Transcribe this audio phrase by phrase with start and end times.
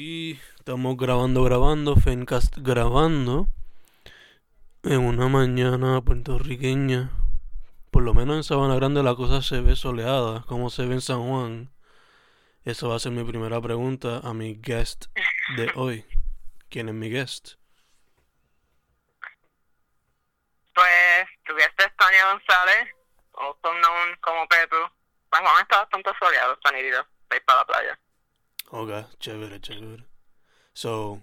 [0.00, 3.48] Y estamos grabando, grabando, Fencast grabando
[4.84, 7.10] en una mañana puertorriqueña.
[7.90, 11.00] Por lo menos en Sabana Grande la cosa se ve soleada, como se ve en
[11.00, 11.72] San Juan.
[12.64, 15.06] Esa va a ser mi primera pregunta a mi guest
[15.56, 16.04] de hoy.
[16.70, 17.54] ¿Quién es mi guest?
[20.74, 22.94] Pues tuviste Tania González,
[23.32, 24.78] also known como Petru.
[25.32, 27.04] San Juan está bastante soleado, está nítido,
[27.44, 27.98] para la playa.
[28.70, 30.04] Ok, chévere, chévere.
[30.74, 31.22] So,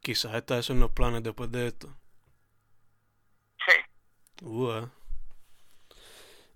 [0.00, 1.96] quizás está eso en los planes después de esto.
[3.66, 4.44] Sí.
[4.44, 4.88] Uh,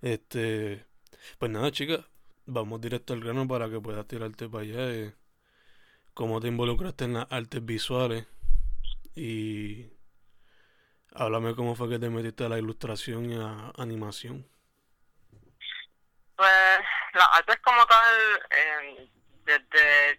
[0.01, 0.85] este,
[1.39, 2.07] pues nada, chica,
[2.45, 4.89] vamos directo al grano para que puedas tirarte para allá.
[4.91, 5.15] eh,
[6.13, 8.25] cómo te involucraste en las artes visuales
[9.15, 9.87] y
[11.13, 14.47] háblame cómo fue que te metiste a la ilustración y a animación.
[16.37, 16.79] Pues
[17.13, 18.15] las artes como tal,
[18.51, 19.09] eh,
[19.45, 20.17] desde,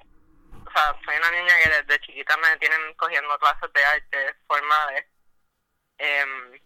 [0.67, 5.07] o sea, soy una niña que desde chiquita me tienen cogiendo clases de arte formales.
[5.99, 6.61] Em,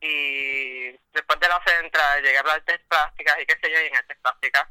[0.00, 3.86] y después de la central llegué a las artes plásticas y qué sé yo, y
[3.86, 4.68] en artes plásticas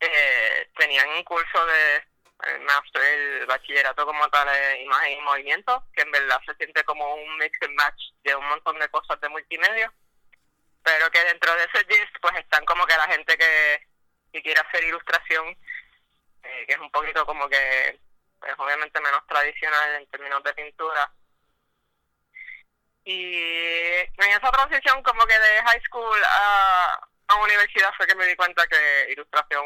[0.00, 2.04] eh, tenían un curso de
[2.42, 6.82] el master, el bachillerato como tal, de imagen y movimiento, que en verdad se siente
[6.84, 9.92] como un mix and match de un montón de cosas de multimedia,
[10.82, 13.86] pero que dentro de ese gist pues están como que la gente que,
[14.32, 15.56] que quiere hacer ilustración,
[16.44, 17.98] eh, que es un poquito como que,
[18.40, 21.10] pues obviamente menos tradicional en términos de pintura,
[23.04, 28.26] y en esa transición como que de high school a, a universidad fue que me
[28.26, 29.64] di cuenta que ilustración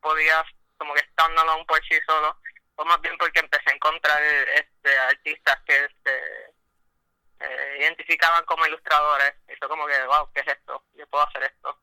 [0.00, 0.42] podía
[0.78, 2.38] como que estándolo por sí solo,
[2.76, 6.54] o más bien porque empecé a encontrar este artistas que se
[7.40, 9.34] eh, identificaban como ilustradores.
[9.48, 10.82] Y fue como que, wow, ¿qué es esto?
[10.94, 11.80] Yo puedo hacer esto.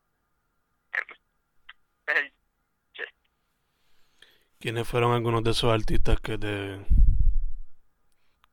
[2.06, 2.43] Es el gist.
[4.60, 6.78] ¿Quiénes fueron algunos de esos artistas que te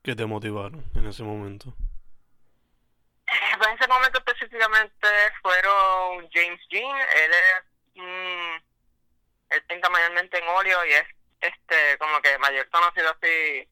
[0.03, 1.73] que te motivaron en ese momento?
[3.27, 5.07] Eh, pues en ese momento específicamente
[5.41, 7.63] fueron James Jean, él es
[7.95, 8.55] mm,
[9.51, 11.05] él pinta mayormente en óleo y es
[11.39, 13.67] este como que mayor conocido así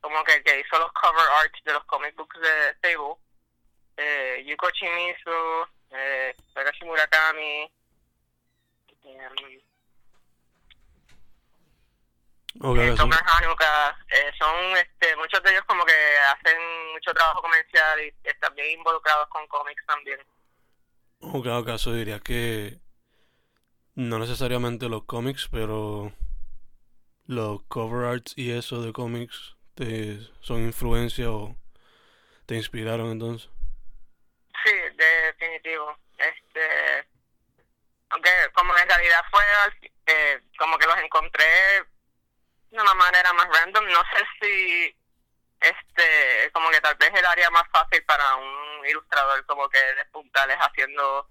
[0.00, 3.16] como que que hizo los cover art de los comic books de Table
[3.96, 7.70] eh, Yuko Shimizu eh, Takashi Murakami
[9.04, 9.60] em,
[12.60, 15.92] Ok, eh, eso- Tomer Hanuka, eh, son este, muchos de ellos como que
[16.32, 20.20] hacen mucho trabajo comercial y están bien involucrados con cómics también.
[21.20, 22.78] Ok, acaso dirías que
[23.94, 26.12] no necesariamente los cómics, pero
[27.26, 31.56] los cover arts y eso de cómics te son influencia o
[32.46, 33.48] te inspiraron entonces.
[34.64, 35.96] Sí, definitivo.
[36.18, 37.08] Este,
[38.10, 39.42] aunque como en realidad fue
[40.06, 41.44] eh, como que los encontré
[42.74, 44.96] de una manera más random, no sé si
[45.60, 50.50] este como que tal vez el área más fácil para un ilustrador como que despuntar
[50.50, 51.28] es haciendo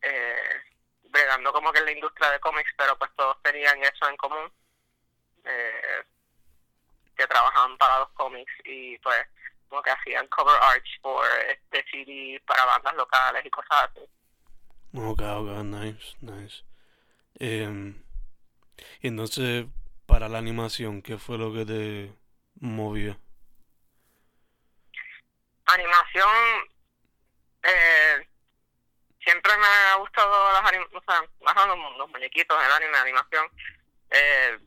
[0.00, 0.62] eh,
[1.04, 4.50] bregando como que en la industria de cómics, pero pues todos tenían eso en común.
[5.44, 6.04] Eh,
[7.16, 9.26] que trabajaban para los cómics y pues
[9.68, 14.00] como que hacían cover arts por este CD para bandas locales y cosas así.
[14.94, 16.62] Ok, ok, nice, nice.
[17.38, 18.02] Em,
[19.02, 19.66] entonces,
[20.06, 22.12] para la animación, ¿qué fue lo que te
[22.60, 23.18] movió?
[25.66, 26.30] Animación,
[27.64, 28.28] eh,
[29.20, 33.50] siempre me ha gustado las o sea, más los, los muñequitos, el anime, animación.
[34.10, 34.58] Eh,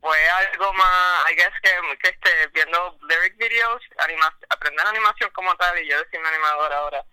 [0.00, 1.70] fue algo más, I guess que,
[2.02, 7.04] que este, viendo lyric videos, anima aprender animación como tal y yo decirme animador ahora,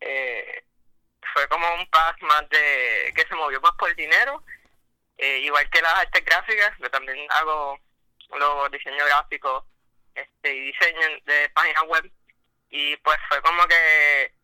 [0.00, 0.64] eh,
[1.32, 4.42] fue como un paso más de, que se movió más por el dinero,
[5.18, 7.78] eh, igual que las artes gráficas, yo también hago
[8.30, 9.64] los diseños gráficos
[10.14, 12.10] este, y diseño de páginas web,
[12.70, 14.34] y pues fue como que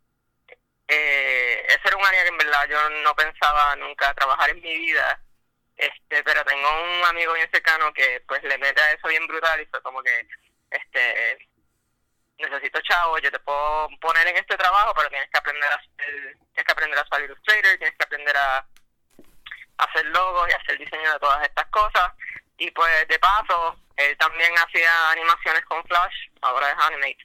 [0.88, 4.78] eh, ese era un área que en verdad yo no pensaba nunca trabajar en mi
[4.78, 5.20] vida,
[5.76, 9.60] este pero tengo un amigo bien cercano que pues le mete a eso bien brutal
[9.60, 10.26] y fue como que
[10.70, 11.47] este
[12.38, 16.36] necesito chavo yo te puedo poner en este trabajo pero tienes que aprender a hacer
[16.54, 18.64] tienes que aprender a usar Illustrator tienes que aprender a
[19.78, 22.12] hacer logos y hacer diseño de todas estas cosas.
[22.58, 27.18] Y pues de paso, él también hacía animaciones con Flash, ahora es Animate.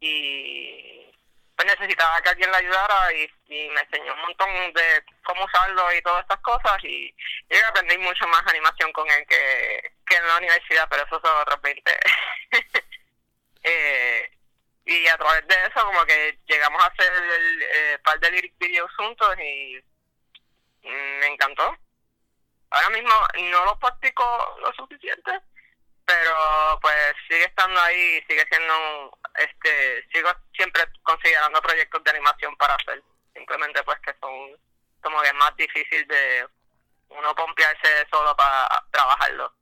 [0.00, 1.14] Y
[1.56, 6.02] pues necesitaba que alguien le ayudara y, me enseñó un montón de cómo usarlo y
[6.02, 6.78] todas estas cosas.
[6.84, 7.14] Y
[7.48, 11.40] yo aprendí mucho más animación con él que, que en la universidad, pero eso son
[11.40, 11.98] otros 20.
[13.62, 14.30] Eh,
[14.84, 18.58] y a través de eso como que llegamos a hacer el, eh, par de lyric
[18.58, 19.78] videos juntos y
[20.82, 21.76] me encantó.
[22.70, 23.12] Ahora mismo
[23.50, 25.40] no lo practico lo suficiente,
[26.04, 32.74] pero pues sigue estando ahí, sigue siendo, este, sigo siempre considerando proyectos de animación para
[32.74, 33.02] hacer.
[33.34, 34.56] Simplemente pues que son
[35.00, 36.46] como que más difícil de
[37.08, 39.52] uno pompearse solo para trabajarlo.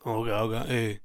[0.00, 0.54] Ok, ok.
[0.68, 1.00] Eh,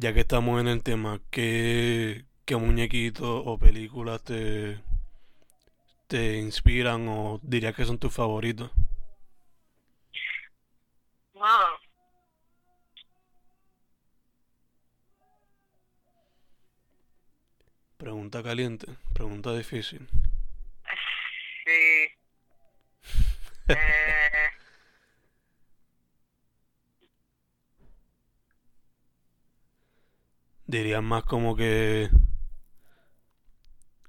[0.00, 4.80] ya que estamos en el tema, ¿qué, qué muñequitos o películas te,
[6.08, 8.70] te inspiran o dirías que son tus favoritos?
[11.34, 11.78] Wow.
[17.98, 20.08] Pregunta caliente, pregunta difícil.
[21.66, 22.08] Sí.
[23.68, 24.50] eh,
[30.70, 32.08] Dirían más como que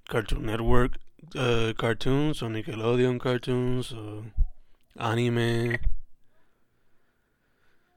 [0.07, 0.95] Cartoon Network
[1.33, 4.23] uh, cartoons o Nickelodeon cartoons o
[4.99, 5.81] anime.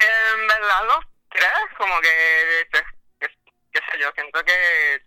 [0.00, 5.02] En verdad los tres, como que, qué, sé yo, siento que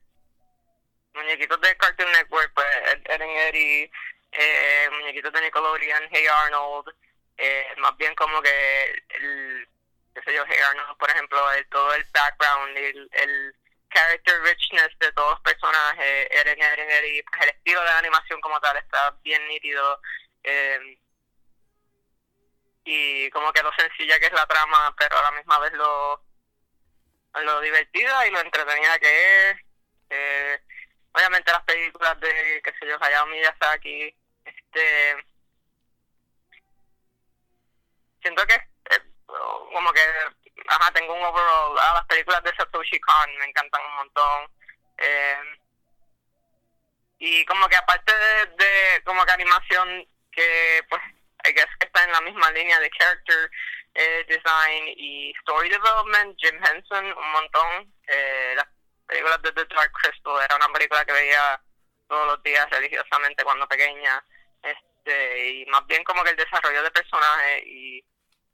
[1.15, 2.68] muñequitos de Cartoon Network, pues
[3.06, 3.89] Eren Eddie,
[4.33, 6.94] eh, muñequitos de Nickelodeon, Hey Arnold,
[7.38, 9.68] eh, más bien como que el
[10.18, 10.44] qué sé yo,
[10.98, 13.56] por ejemplo, el, todo el background, el, el
[13.90, 18.78] character richness de todos los personajes, Eren, Eren, Eren, el estilo de animación como tal
[18.78, 20.02] está bien nítido.
[20.44, 21.00] Eh,
[22.86, 26.24] y como que lo sencilla que es la trama, pero a la misma vez lo,
[27.36, 29.58] lo divertida y lo entretenida que es.
[30.10, 30.62] Eh,
[31.12, 34.16] obviamente las películas de, qué sé yo, Hayao Miyazaki,
[34.46, 35.25] este...
[38.22, 38.56] Siento que
[39.28, 40.02] como que,
[40.68, 41.78] ajá, tengo un overall.
[41.80, 44.52] Ah, las películas de Satoshi Kon me encantan un montón.
[44.98, 45.38] Eh,
[47.20, 51.02] y como que aparte de, como que animación que, pues,
[51.46, 53.50] I guess que está en la misma línea de character
[53.96, 57.94] eh, design y story development, Jim Henson, un montón.
[58.08, 58.68] Eh, las
[59.08, 61.60] películas de The Dark Crystal era una película que veía
[62.08, 64.24] todos los días religiosamente cuando pequeña.
[64.62, 68.04] Este, y más bien como que el desarrollo de personajes y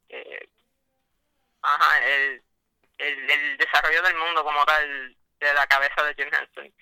[0.08, 0.48] eh,
[1.64, 2.42] ajá, el,
[2.98, 6.72] el, desarrollo del mundo como tal de la cabeza de Jim Henson.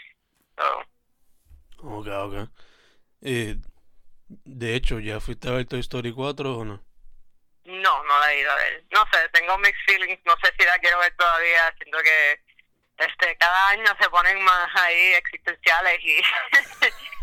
[1.78, 2.48] Ok, ok.
[3.22, 3.56] Eh,
[4.28, 6.84] de hecho, ¿ya fuiste a ver Toy Story 4 o no?
[7.64, 8.84] No, no la he ido a ver.
[8.90, 12.40] No sé, tengo mixed feelings, no sé si la quiero ver todavía, siento que
[12.98, 16.18] este cada año se ponen más ahí existenciales y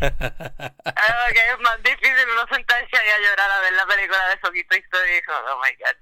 [0.00, 4.80] es más difícil uno sentarse ahí a llorar a ver la película de Soquito y
[5.12, 5.96] dijo, oh my god,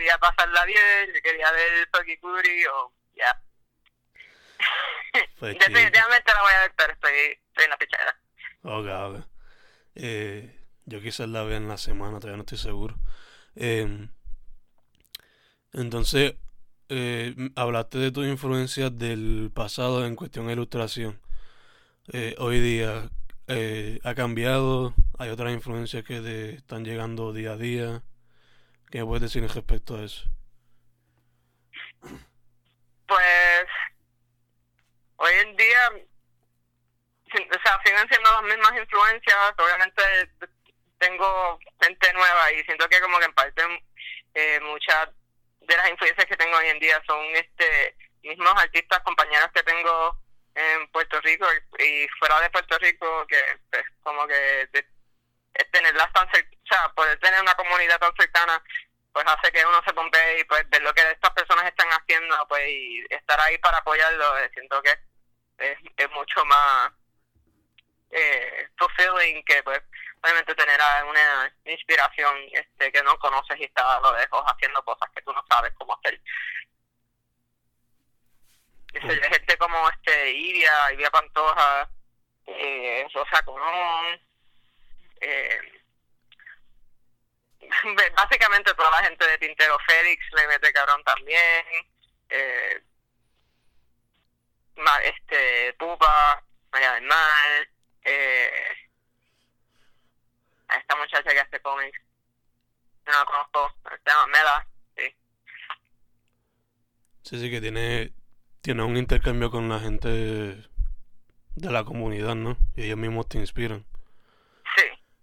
[0.00, 3.42] quería pasarla bien, yo quería ver Sokikuri o ya.
[5.38, 7.12] Pues Definitivamente la voy a ver, pero estoy,
[7.48, 8.16] estoy en la pichera.
[8.62, 9.26] Ok, ok.
[9.96, 12.96] Eh, yo quizás la vea en la semana, todavía no estoy seguro.
[13.56, 14.08] Eh,
[15.72, 16.34] entonces,
[16.88, 21.20] eh, hablaste de tus influencias del pasado en cuestión de ilustración.
[22.12, 23.10] Eh, hoy día
[23.48, 28.02] eh, ha cambiado, hay otras influencias que te están llegando día a día.
[28.90, 30.24] ¿Qué puedes decir respecto a eso?
[33.06, 33.66] Pues
[35.16, 39.54] hoy en día, o sea, siguen siendo las mismas influencias.
[39.58, 40.02] Obviamente
[40.98, 43.62] tengo gente nueva y siento que como que en parte
[44.34, 45.08] eh, muchas
[45.60, 50.16] de las influencias que tengo hoy en día son este mismos artistas, compañeros que tengo
[50.54, 51.46] en Puerto Rico
[51.78, 54.86] y, fuera de Puerto Rico, que pues, como que de,
[55.72, 58.62] tenerlas tan o sea, poder tener una comunidad tan cercana,
[59.12, 62.36] pues hace que uno se pompe y pues ver lo que estas personas están haciendo,
[62.48, 64.90] pues y estar ahí para apoyarlo, eh, siento que
[65.58, 66.92] es, es mucho más
[68.10, 69.80] eh, fulfilling que pues
[70.22, 75.10] obviamente tener una inspiración este que no conoces y está a lo lejos haciendo cosas
[75.14, 76.20] que tú no sabes cómo hacer.
[78.92, 81.88] gente como este Iria, Iria Pantoja,
[82.46, 84.20] eh, Rosa Colón,
[85.20, 85.60] eh,
[88.16, 91.64] básicamente toda la gente de Tintero Félix le mete cabrón también,
[92.28, 92.82] eh,
[95.04, 97.68] este Pupa, María del Mar,
[98.04, 98.50] eh,
[100.78, 102.00] esta muchacha que hace cómics,
[103.06, 105.16] no la conozco, se llama Mela, sí.
[107.22, 108.12] Sí, sí, que tiene,
[108.62, 112.56] tiene un intercambio con la gente de la comunidad, ¿no?
[112.74, 113.84] Y ellos mismos te inspiran.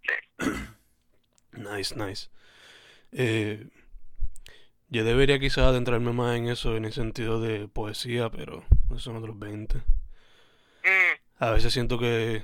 [0.07, 0.13] Sí,
[1.53, 2.29] nice, nice.
[3.11, 3.69] Eh,
[4.89, 9.15] yo debería quizás adentrarme más en eso, en el sentido de poesía, pero no son
[9.17, 9.81] otros 20.
[10.85, 12.43] Mm, A veces siento que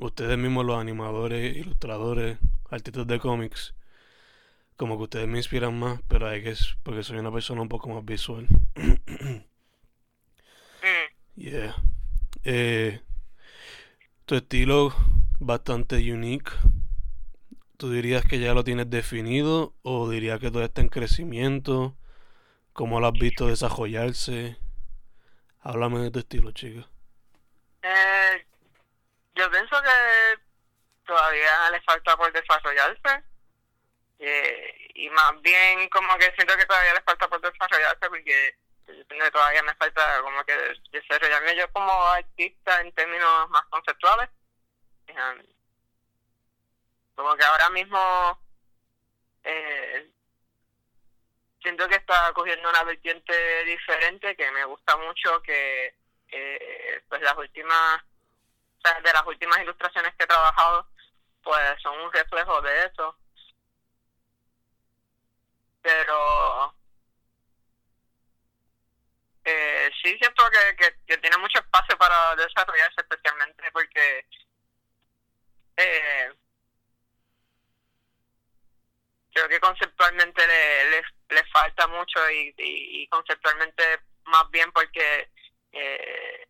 [0.00, 2.38] ustedes mismos, los animadores, ilustradores,
[2.70, 3.74] artistas de cómics,
[4.76, 7.68] como que ustedes me inspiran más, pero hay que es porque soy una persona un
[7.68, 8.46] poco más visual.
[10.82, 11.08] mm.
[11.36, 11.74] yeah.
[12.44, 13.00] Eh,
[14.26, 14.94] tu estilo
[15.38, 16.52] bastante unique.
[17.76, 21.96] ¿Tú dirías que ya lo tienes definido o dirías que todo está en crecimiento?
[22.72, 24.56] ¿Cómo lo has visto desarrollarse?
[25.60, 26.88] Háblame de tu estilo, chica.
[27.82, 28.46] Eh,
[29.34, 30.40] yo pienso que
[31.06, 33.24] todavía le falta por desarrollarse.
[34.18, 38.56] Eh, y más bien como que siento que todavía le falta por desarrollarse porque
[39.32, 40.54] todavía me falta como que
[40.90, 44.28] desarrollarme yo como artista en términos más conceptuales.
[45.10, 45.42] Um,
[47.14, 47.98] como que ahora mismo
[49.42, 50.10] eh,
[51.60, 55.96] siento que está cogiendo una vertiente diferente que me gusta mucho que
[56.28, 60.86] eh, pues las últimas o sea, de las últimas ilustraciones que he trabajado
[61.42, 63.16] pues son un reflejo de eso.
[65.82, 66.74] Pero
[69.44, 74.26] eh, sí siento que, que tiene mucho espacio para desarrollarse especialmente porque
[75.78, 76.32] eh,
[79.32, 85.30] creo que conceptualmente le, le, falta mucho y, conceptualmente más bien porque
[85.72, 86.48] eh,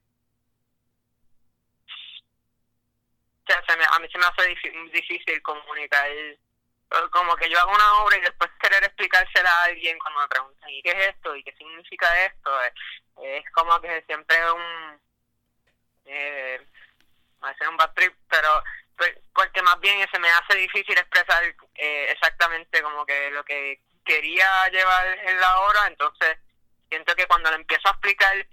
[3.46, 6.38] se me, a mí se me hace difí- difícil comunicar eh,
[7.10, 10.70] como que yo hago una obra y después querer explicársela a alguien cuando me preguntan
[10.70, 11.36] ¿y qué es esto?
[11.36, 12.62] ¿y qué significa esto?
[12.64, 12.72] es,
[13.22, 15.00] es como que siempre un
[16.06, 16.66] eh,
[17.44, 18.62] va a ser un bad trip pero
[19.34, 21.42] porque más bien se me hace difícil expresar
[21.74, 26.38] eh, exactamente como que lo que quería llevar en la obra entonces
[26.88, 28.46] siento que cuando lo empiezo a explicar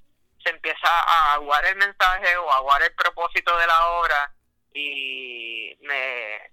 [0.44, 4.32] se empieza a aguar el mensaje o a aguar el propósito de la obra
[4.74, 6.52] y me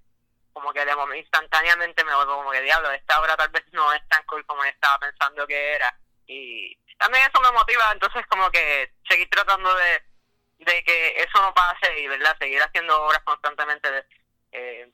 [0.53, 3.93] como que de momento instantáneamente me vuelvo como que diablo esta obra tal vez no
[3.93, 5.95] es tan cool como estaba pensando que era
[6.27, 10.03] y también eso me motiva entonces como que seguir tratando de
[10.65, 14.05] de que eso no pase y verdad seguir haciendo obras constantemente de,
[14.53, 14.91] eh,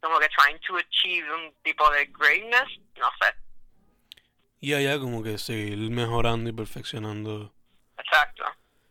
[0.00, 3.34] como que trying to achieve un tipo de greatness no sé
[4.60, 7.52] Y allá como que seguir mejorando y perfeccionando.
[7.98, 8.44] exacto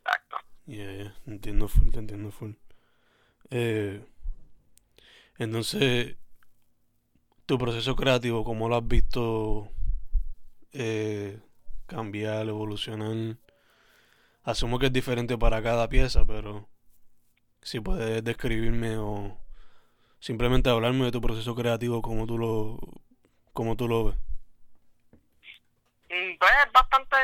[0.04, 0.38] exacto
[0.68, 2.54] Yeah, yeah, entiendo full, te entiendo full.
[3.52, 4.04] Eh,
[5.38, 6.16] entonces,
[7.46, 9.72] tu proceso creativo, ¿cómo lo has visto
[10.72, 11.40] eh,
[11.88, 13.38] cambiar, evolucionar?
[14.46, 16.70] Asumo que es diferente para cada pieza, pero
[17.64, 19.36] si puedes describirme o
[20.20, 22.78] simplemente hablarme de tu proceso creativo, cómo tú lo,
[23.54, 24.16] cómo tú lo ves.
[26.10, 27.18] Mm, Pues es bastante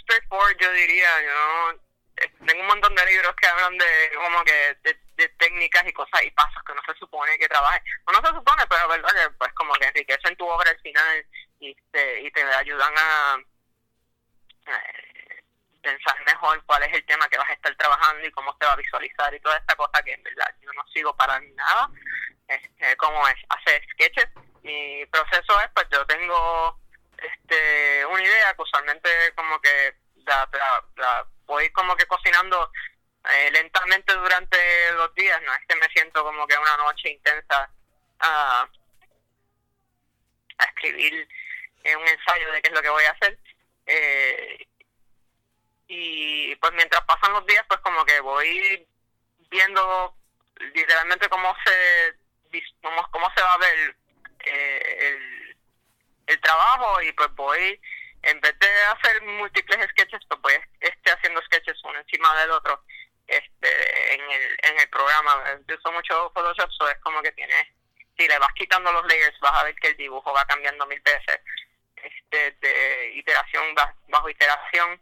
[0.00, 1.08] straightforward, yo diría.
[1.22, 1.70] Yo
[2.16, 6.22] eh, tengo un montón de libros que hablan de como que de, técnicas y cosas
[6.24, 7.82] y pasos que no se supone que trabajen.
[8.06, 11.26] O no se supone, pero verdad que pues como que enriquecen tu obra al final
[11.60, 13.38] y te, y te ayudan a
[15.84, 18.72] pensar mejor cuál es el tema que vas a estar trabajando y cómo se va
[18.72, 21.90] a visualizar y toda esta cosa que en verdad yo no sigo para nada.
[22.48, 24.28] Este, como es hacer sketches.
[24.62, 26.78] Mi proceso es, pues yo tengo
[27.18, 29.94] este una idea que usualmente como que
[30.26, 30.48] la,
[30.96, 32.70] la, voy como que cocinando
[33.30, 34.58] eh, lentamente durante
[34.92, 37.70] los días, no es que me siento como que una noche intensa
[38.20, 38.68] a,
[40.58, 41.28] a escribir
[41.84, 43.38] un ensayo de qué es lo que voy a hacer.
[43.86, 44.66] Eh,
[45.86, 48.86] y pues mientras pasan los días, pues como que voy
[49.50, 50.16] viendo
[50.74, 52.14] literalmente cómo se
[52.82, 53.96] cómo, cómo se va a ver
[54.46, 55.56] eh, el,
[56.28, 57.80] el trabajo y pues voy
[58.22, 62.82] en vez de hacer múltiples sketches pues voy este haciendo sketches uno encima del otro
[63.26, 65.44] este en el en el programa.
[65.66, 67.66] Yo uso mucho Photoshop so es como que tienes
[68.16, 71.00] si le vas quitando los layers vas a ver que el dibujo va cambiando mil
[71.00, 71.40] veces
[71.96, 75.00] este de iteración ba- bajo iteración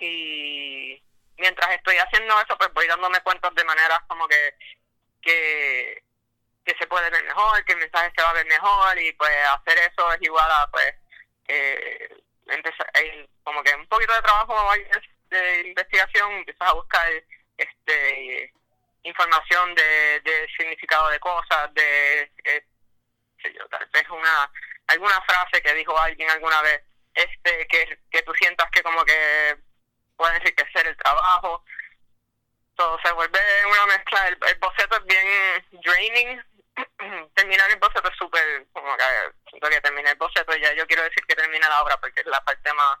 [0.00, 1.02] y
[1.36, 4.54] mientras estoy haciendo eso pues voy dándome cuenta de maneras como que
[5.22, 6.02] que
[6.64, 9.30] que se puede ver mejor, que el mensaje se va a ver mejor y pues
[9.46, 10.94] hacer eso es igual a pues
[11.48, 12.16] eh,
[12.48, 14.72] eh, como que un poquito de trabajo
[15.30, 17.08] de investigación, empiezas a buscar
[17.56, 18.52] este
[19.02, 22.64] información de, de significado de cosas, de, eh,
[23.54, 24.50] yo, tal vez una,
[24.88, 26.82] alguna frase que dijo alguien alguna vez,
[27.14, 29.56] este, que, que tú sientas que como que
[30.20, 31.64] puede enriquecer el trabajo.
[32.76, 33.40] Todo se vuelve
[33.72, 36.44] una mezcla, el, el boceto es bien draining,
[37.34, 39.04] terminar el boceto es súper, como que
[39.48, 42.20] siento que terminé el boceto y ya yo quiero decir que termine la obra porque
[42.20, 42.98] es la parte más,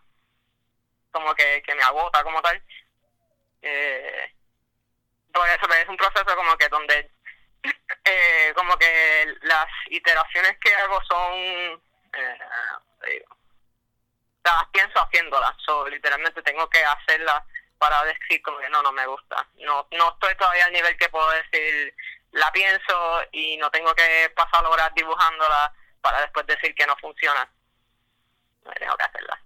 [1.10, 2.62] como que, que me agota como tal.
[3.60, 4.34] Eh,
[5.32, 7.10] por eso es un proceso como que donde
[8.04, 11.82] eh, como que las iteraciones que hago son
[12.14, 13.24] eh,
[14.44, 17.42] las pienso haciéndolas so, literalmente tengo que hacerlas
[17.78, 21.08] para decir como que no no me gusta no no estoy todavía al nivel que
[21.08, 21.94] puedo decir
[22.32, 27.48] la pienso y no tengo que pasar horas dibujándola para después decir que no funciona
[28.78, 29.40] tengo que hacerla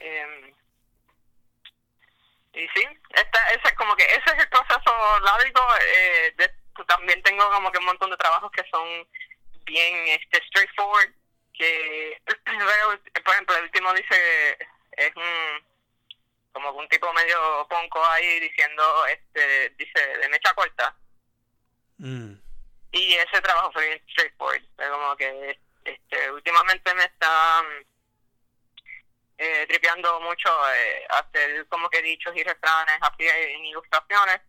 [0.00, 0.54] eh,
[2.54, 5.76] y sí, esta, ese es como que ese es el proceso largo.
[5.80, 6.50] Eh, de,
[6.86, 9.06] también tengo como que un montón de trabajos que son
[9.64, 11.12] bien este straightforward.
[11.56, 12.20] Que,
[13.24, 14.58] por ejemplo, el último dice
[14.92, 15.64] es un
[16.52, 20.94] como un tipo medio ponco ahí diciendo, este dice de mecha corta.
[21.98, 22.34] Mm.
[22.92, 24.62] Y ese trabajo fue bien straightforward.
[24.76, 27.62] Como que este últimamente me está
[29.36, 34.40] eh, tripeando mucho eh, hacer como que dichos y refranes así en ilustraciones,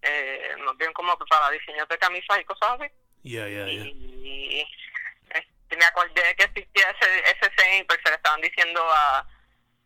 [0.00, 2.90] eh, más bien como para diseños de camisas y cosas así.
[3.22, 4.66] Y,
[5.76, 9.26] me acordé que existía ese, ese saying, porque se le estaban diciendo a,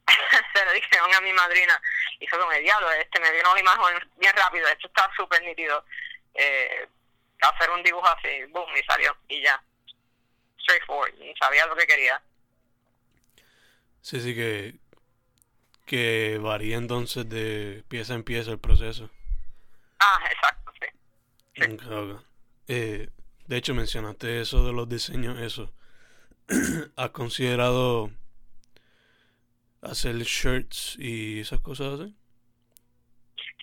[0.55, 1.81] se lo dijeron a mi madrina,
[2.21, 5.43] y fue como el diablo, este me vino la imagen bien rápido, esto está súper
[5.43, 5.85] nítido,
[6.35, 6.89] eh,
[7.41, 9.63] hacer un dibujo así, boom, y salió, y ya,
[10.61, 12.21] straightforward, y sabía lo que quería.
[14.01, 14.75] Sí, sí, que,
[15.87, 19.11] que varía entonces de pieza en pieza el proceso.
[19.99, 20.87] Ah, exacto, sí.
[22.67, 23.11] Eh,
[23.47, 25.73] de hecho, mencionaste eso de los diseños, eso.
[26.97, 28.11] ¿Has considerado
[29.83, 32.17] hacer shirts y esas cosas así?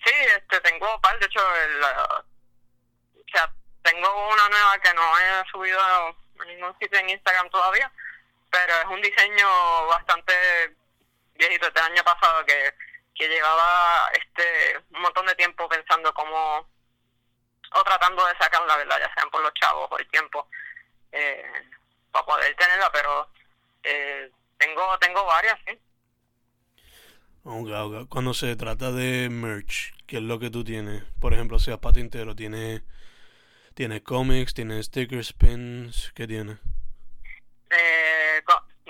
[0.04, 5.50] Sí, este, tengo par, de hecho, el, o sea, tengo una nueva que no he
[5.50, 7.90] subido a ningún sitio en Instagram todavía,
[8.50, 10.32] pero es un diseño bastante
[11.34, 12.74] viejito este año pasado que,
[13.14, 16.68] que llevaba este un montón de tiempo pensando cómo
[17.74, 20.48] o tratando de sacar la verdad ya sean por los chavos o el tiempo
[21.12, 21.44] eh,
[22.10, 23.28] para poder tenerla pero
[23.82, 25.78] eh, tengo tengo varias sí
[28.08, 31.02] Cuando se trata de merch, ¿qué es lo que tú tienes?
[31.20, 32.82] Por ejemplo, seas patintero, ¿tienes,
[33.74, 36.12] ¿tienes cómics, tienes stickers, pins?
[36.14, 36.58] ¿Qué tienes?
[37.70, 38.42] Eh,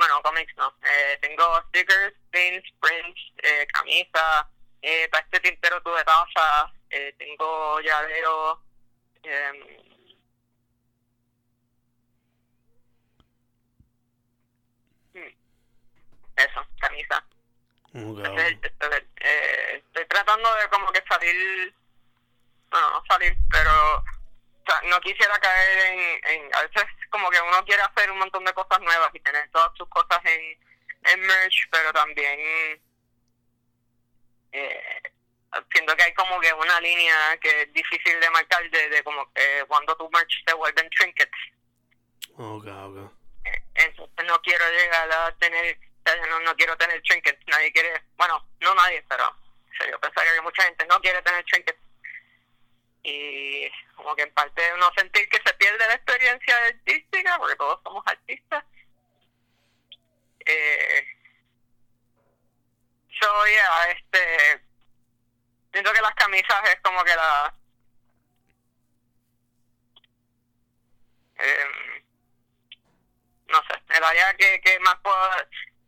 [0.03, 0.75] bueno, cómics no.
[0.83, 4.49] Eh, tengo stickers, pins, prints, eh, camisa.
[4.81, 6.73] Eh, para este tintero tuve taza.
[6.91, 8.61] Eh, tengo llavero.
[9.23, 9.83] Eh,
[16.37, 17.25] eso, camisa.
[19.21, 21.75] eh, estoy tratando de como que salir,
[22.71, 24.03] bueno, no salir, pero
[24.89, 28.55] no quisiera caer en, en, a veces como que uno quiere hacer un montón de
[28.55, 30.59] cosas nuevas y tener todas sus cosas en,
[31.05, 32.81] en merch, pero también
[34.53, 35.03] eh,
[35.73, 39.31] siento que hay como que una línea que es difícil de marcar de, de como
[39.33, 41.39] que cuando tu merch se vuelven trinkets.
[42.35, 42.73] Okay.
[43.45, 45.79] Eh, entonces no quiero llegar a tener,
[46.29, 49.25] no, no quiero tener trinkets, nadie quiere, bueno, no nadie, pero
[49.91, 51.79] yo pensaría que mucha gente no quiere tener trinkets
[53.03, 57.81] y como que en parte uno sentir que se pierde la experiencia artística, porque todos
[57.83, 58.65] somos artistas.
[60.45, 61.07] Eh,
[63.21, 64.63] so, yeah, este,
[65.73, 67.55] siento que las camisas es como que la...
[71.39, 72.03] Eh,
[73.49, 75.17] no sé, el área que, que más puedo,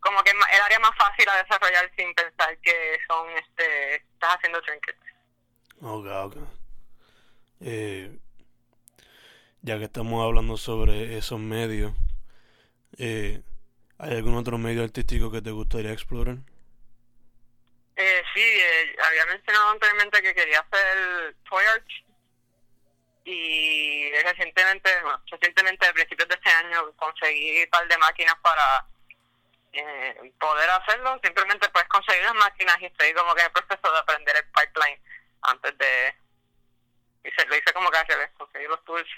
[0.01, 4.61] como que el área más fácil a desarrollar sin pensar que son, este, estás haciendo
[4.62, 4.99] trinkets.
[5.81, 6.37] Ok, ok.
[7.61, 8.18] Eh,
[9.62, 11.94] ya que estamos hablando sobre esos medios,
[12.99, 13.42] eh,
[13.99, 16.38] ¿hay algún otro medio artístico que te gustaría explorar?
[17.97, 21.87] Eh, sí, eh, había mencionado anteriormente que quería hacer toy art
[23.25, 28.87] y recientemente, bueno, recientemente a principios de este año conseguí un par de máquinas para
[29.73, 31.19] eh, poder hacerlo.
[31.23, 34.45] Simplemente puedes conseguir las máquinas y estoy como que en el proceso de aprender el
[34.51, 35.01] pipeline
[35.43, 36.15] antes de
[37.49, 39.09] lo hice como que hace conseguí los tools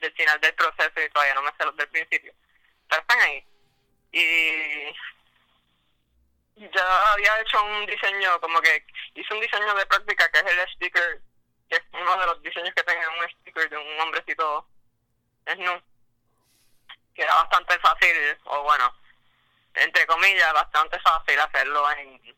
[0.00, 2.32] del final del proceso y todavía no me sé los del principio.
[2.88, 3.44] Pero están ahí.
[4.12, 4.94] Y
[6.56, 10.68] ya había hecho un diseño, como que hice un diseño de práctica que es el
[10.74, 11.20] sticker
[11.68, 14.66] que es uno de los diseños que tenía un sticker de un hombrecito
[15.46, 15.82] Snoop,
[17.14, 18.94] que era bastante fácil, o bueno,
[19.74, 22.36] entre comillas, bastante fácil hacerlo en,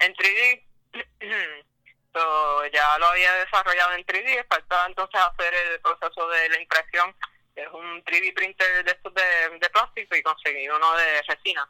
[0.00, 0.62] en 3D.
[2.12, 7.14] so, ya lo había desarrollado en 3D, faltaba entonces hacer el proceso de la impresión,
[7.54, 11.68] que es un 3D printer de estos de, de plástico y conseguir uno de resina.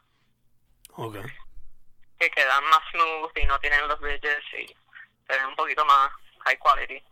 [0.97, 1.17] Ok.
[2.19, 6.11] Que quedan más smooth y no tienen los bridges y se ven un poquito más
[6.45, 7.03] high quality.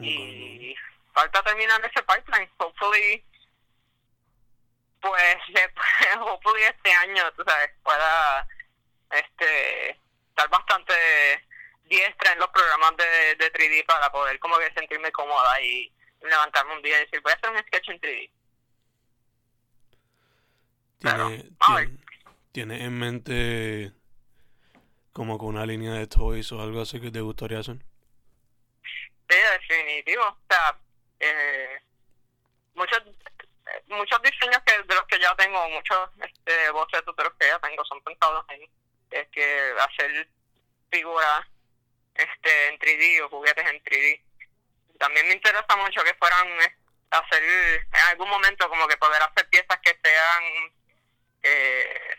[0.00, 0.74] Y
[1.12, 2.50] falta terminar ese pipeline.
[2.58, 3.24] Hopefully,
[5.00, 5.36] pues,
[6.20, 8.46] hopefully este año, tú sabes, pueda
[9.10, 9.90] este
[10.30, 10.94] estar bastante
[11.84, 16.74] diestra en los programas de, de 3D para poder como que sentirme cómoda y levantarme
[16.74, 18.30] un día y decir, voy a hacer un sketch en 3D.
[20.98, 22.05] ¿Tiene, tiene,
[22.56, 23.92] ¿Tiene en mente
[25.12, 27.76] como con una línea de toys o algo así que te gustaría hacer?
[29.28, 30.22] Sí, definitivo.
[30.24, 30.74] O sea,
[31.20, 31.82] eh,
[32.74, 33.02] muchos
[33.88, 37.58] muchos diseños que de los que ya tengo, muchos este, bocetos de los que ya
[37.58, 38.62] tengo son pensados en
[39.10, 40.26] es que hacer
[40.90, 41.46] figuras
[42.14, 44.22] este en 3D o juguetes en 3D.
[44.98, 46.74] También me interesa mucho que fueran eh,
[47.10, 50.72] hacer en algún momento como que poder hacer piezas que sean
[51.42, 52.16] eh,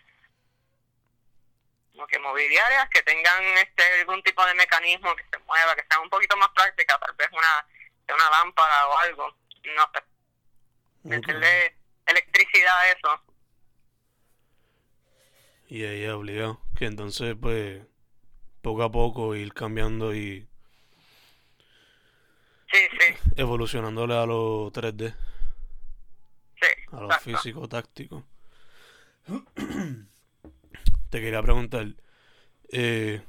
[1.98, 6.00] como que mobiliarias, que tengan este algún tipo de mecanismo que se mueva, que sea
[6.00, 7.66] un poquito más práctica, tal vez una,
[8.14, 9.36] una lámpara o algo,
[9.76, 10.04] no sé.
[11.04, 13.24] Meterle electricidad a eso.
[15.70, 16.62] Y ahí obligado.
[16.76, 17.82] Que entonces, pues,
[18.62, 20.48] poco a poco ir cambiando y.
[22.72, 23.16] Sí, sí.
[23.38, 25.16] Evolucionándole a lo 3D.
[26.62, 26.68] Sí.
[26.92, 28.24] A lo físico táctico.
[31.10, 31.88] Te quería preguntar.
[32.72, 33.22] Eh,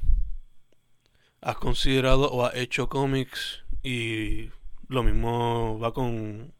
[1.40, 4.50] ¿Has considerado o has hecho cómics y
[4.88, 6.52] lo mismo va con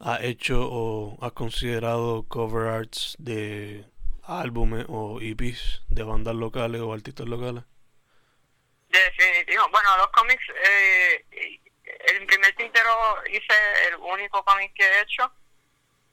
[0.00, 3.84] ¿Has hecho o has considerado cover arts de
[4.22, 7.64] álbumes o EPs de bandas locales o artistas locales?
[8.88, 9.68] Definitivo.
[9.70, 11.26] Bueno, los cómics, eh,
[12.08, 12.90] el primer tintero
[13.30, 13.54] hice
[13.88, 15.30] el único cómic que he hecho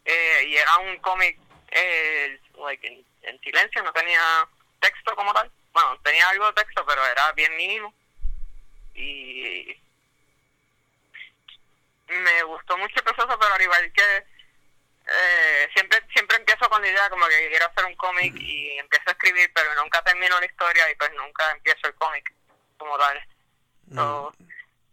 [0.03, 1.39] eh, y era un cómic
[1.71, 4.47] eh, like en, silencio, no tenía
[4.79, 5.51] texto como tal.
[5.73, 7.93] Bueno, tenía algo de texto, pero era bien mínimo.
[8.95, 9.75] Y
[12.07, 14.25] me gustó mucho el proceso, pero al igual que
[15.09, 19.05] eh, siempre siempre empiezo con la idea como que quiero hacer un cómic y empiezo
[19.07, 22.33] a escribir, pero nunca termino la historia y pues nunca empiezo el cómic
[22.77, 23.27] como tal.
[23.93, 24.33] So,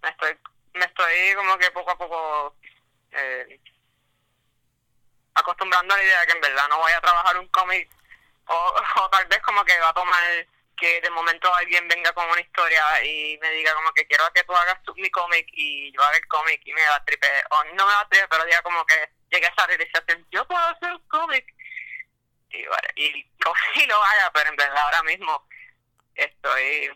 [0.02, 0.38] me estoy
[0.74, 2.56] me estoy como que poco a poco
[3.10, 3.60] eh,
[5.34, 7.90] acostumbrando a la idea de que en verdad no voy a trabajar un cómic
[8.46, 10.22] o, o tal vez como que va a tomar
[10.76, 14.42] que de momento alguien venga con una historia y me diga como que quiero que
[14.44, 17.86] tú hagas mi cómic y yo haga el cómic y me da tripe, o no
[17.86, 21.08] me da tripe, pero diga como que llegue a esa realización, yo puedo hacer un
[21.08, 21.46] cómic.
[22.50, 23.04] Y, bueno, y,
[23.82, 25.46] y lo haga, pero en verdad ahora mismo
[26.14, 26.90] estoy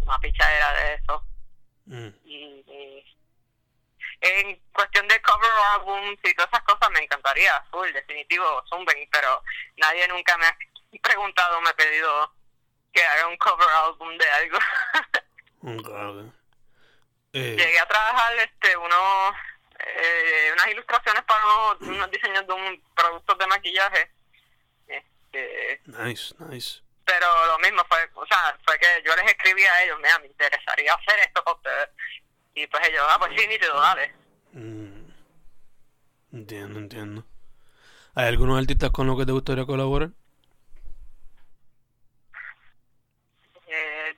[0.00, 1.24] una pichadera de eso.
[1.86, 2.08] Mm.
[2.24, 3.17] Y,
[4.20, 9.42] en cuestión de cover albums y todas esas cosas me encantaría, full, definitivo, Zumben, pero
[9.76, 10.56] nadie nunca me ha
[11.02, 12.32] preguntado, me ha pedido
[12.92, 14.58] que haga un cover album de algo.
[17.34, 19.34] Eh, Llegué a trabajar este unos
[19.78, 24.10] eh, unas ilustraciones para unos, unos diseños de un productos de maquillaje.
[24.86, 26.80] Este, nice, nice.
[27.04, 30.26] Pero lo mismo fue, o sea, fue que yo les escribí a ellos, mira, me
[30.26, 31.88] interesaría hacer esto para ustedes.
[32.58, 34.12] Y pues ellos, ah, pues sí, nítido, dale.
[34.52, 35.10] Mm,
[36.32, 37.24] entiendo, entiendo.
[38.16, 40.10] ¿Hay algunos artistas con los que te gustaría colaborar?
[43.68, 44.16] Eh,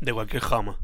[0.00, 0.78] de cualquier jama.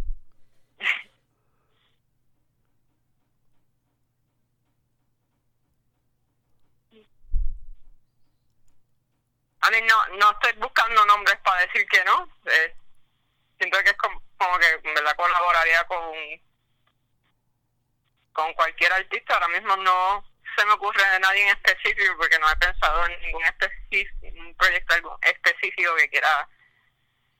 [9.60, 12.26] a mí no, no estoy buscando nombres para decir que no.
[12.46, 12.74] Eh,
[13.58, 16.14] siento que es como, como que en verdad colaboraría con
[18.32, 19.34] con cualquier artista.
[19.34, 20.24] Ahora mismo no
[20.56, 24.94] se me ocurre de nadie en específico porque no he pensado en ningún un proyecto
[24.94, 26.48] algo específico que quiera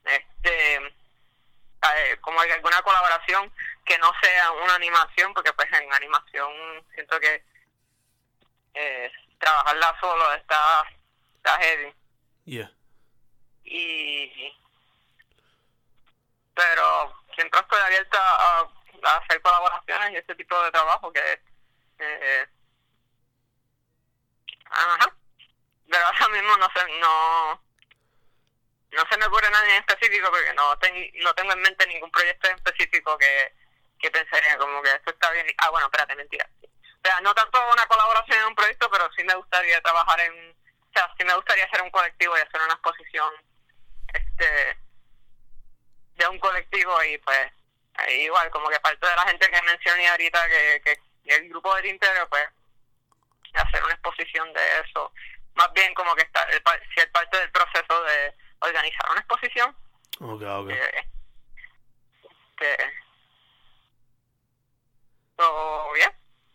[0.04, 3.52] este eh, como alguna colaboración
[3.84, 6.52] que no sea una animación porque pues en animación
[6.94, 7.44] siento que
[8.74, 10.84] eh, trabajarla solo está
[11.37, 11.94] está heavy
[12.44, 12.72] yeah.
[13.64, 14.52] y
[16.54, 16.88] pero
[17.56, 18.68] estoy abierta a,
[19.04, 21.40] a hacer colaboraciones y ese tipo de trabajo que
[21.98, 22.46] eh,
[24.70, 25.14] ajá
[25.90, 27.68] pero ahora mismo no sé no
[28.92, 32.48] no se me ocurre nada en específico porque no, no tengo en mente ningún proyecto
[32.48, 33.52] en específico que,
[33.98, 35.46] que pensaría como que esto está bien.
[35.58, 36.48] Ah, bueno, espérate, mentira.
[36.62, 40.50] O sea, no tanto una colaboración en un proyecto, pero sí me gustaría trabajar en...
[40.50, 43.32] O sea, sí me gustaría hacer un colectivo y hacer una exposición
[44.14, 44.78] este
[46.18, 47.52] de un colectivo y pues
[48.09, 51.83] igual como que parte de la gente que mencioné ahorita que, que el grupo de
[51.83, 52.44] Tintero pues
[53.54, 55.12] hacer una exposición de eso.
[55.54, 56.46] Más bien como que está
[56.94, 59.76] si es parte del proceso de organizar una exposición.
[60.20, 60.70] Ok ok.
[60.70, 61.07] Eh,
[62.50, 62.92] este,
[65.37, 66.14] so yeah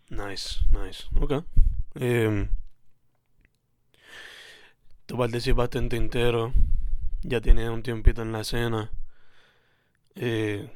[0.10, 1.06] nice nice.
[1.19, 1.43] Ok.
[1.95, 2.47] Eh,
[5.06, 6.54] tú participaste en Tintero.
[7.21, 8.91] Ya tienes un tiempito en la escena
[10.15, 10.69] eh,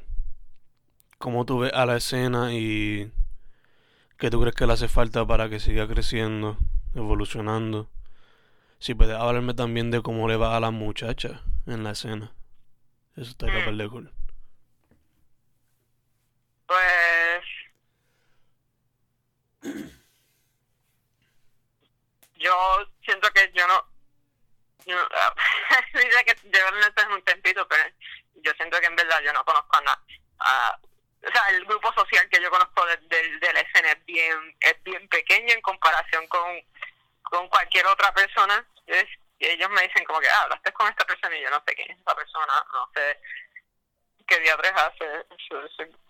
[1.18, 3.10] cómo tú ves a la escena y
[4.18, 6.58] qué tú crees que le hace falta para que siga creciendo,
[6.94, 7.88] evolucionando.
[8.78, 12.32] Si puedes hablarme también de cómo le va a la muchacha en la escena.
[13.16, 13.76] Eso está mm.
[13.76, 14.12] de cool.
[16.66, 17.42] Pues
[22.36, 22.52] yo
[23.04, 23.84] siento que yo no,
[24.86, 24.96] yo,
[25.94, 26.74] dice que llevar
[27.12, 27.82] un tempito, pero
[28.42, 30.80] yo siento que en verdad yo no conozco a nada.
[31.26, 35.08] o sea, el grupo social que yo conozco del de, escena es bien, es bien
[35.08, 36.60] pequeño en comparación con,
[37.22, 38.64] con cualquier otra persona.
[38.86, 39.06] Es,
[39.38, 41.90] ellos me dicen como que, ah, hablaste con esta persona y yo no sé quién
[41.90, 43.20] es esa persona, no sé
[44.26, 45.24] qué diablos hace,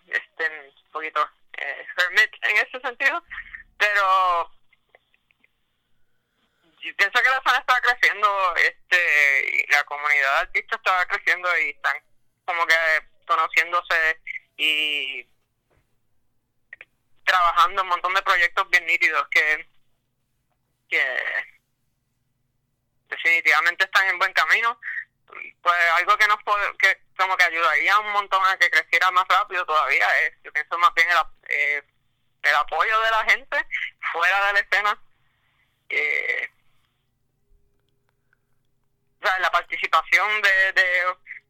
[0.07, 3.23] este, un poquito eh, hermit en ese sentido,
[3.77, 4.51] pero
[6.81, 11.49] yo pienso que la zona estaba creciendo, este, y la comunidad de artistas estaba creciendo
[11.59, 11.97] y están
[12.49, 12.75] como que
[13.27, 14.21] conociéndose
[14.57, 15.23] y
[17.23, 19.69] trabajando un montón de proyectos bien nítidos que,
[20.89, 21.45] que
[23.07, 24.81] definitivamente están en buen camino.
[25.61, 29.27] Pues algo que nos puede, que como que ayudaría un montón a que creciera más
[29.27, 31.17] rápido todavía es yo pienso más bien el,
[31.49, 31.83] eh,
[32.41, 33.63] el apoyo de la gente
[34.11, 34.99] fuera de la escena
[35.89, 36.49] eh,
[39.21, 41.03] o sea, la participación de, de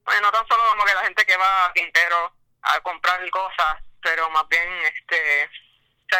[0.09, 3.77] bueno, no tan solo como que la gente que va a Quintero a comprar cosas,
[4.01, 5.47] pero más bien este,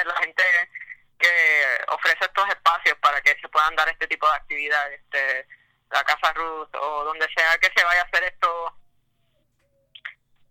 [0.06, 0.44] la gente
[1.18, 5.48] que ofrece estos espacios para que se puedan dar este tipo de actividades, este,
[5.90, 8.78] la Casa Ruth o donde sea que se vaya a hacer esto,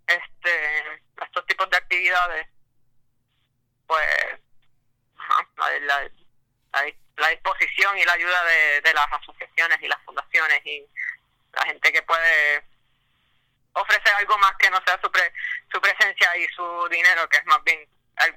[0.08, 2.48] este, estos tipos de actividades,
[3.86, 4.40] pues
[5.86, 6.10] la,
[6.72, 8.44] la, disposición y la ayuda
[8.82, 10.84] de las asociaciones y las fundaciones y
[11.52, 12.67] la gente que puede
[13.80, 15.10] ofrecer algo más que no sea su,
[15.72, 17.88] su presencia y su dinero, que es más bien,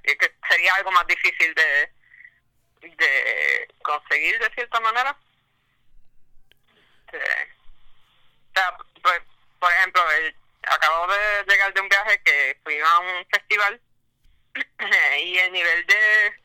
[0.03, 1.91] que sería algo más difícil de,
[2.81, 5.15] de conseguir de cierta manera.
[7.13, 7.47] Eh,
[9.01, 9.21] pues,
[9.59, 10.01] por ejemplo,
[10.63, 13.81] acabo de llegar de un viaje que fui a un festival
[15.23, 16.40] y el nivel de